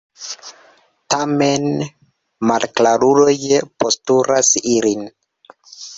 Tamen, 1.13 1.67
malklaruloj 2.53 3.37
postkuras 3.85 4.51
ilin. 4.77 5.07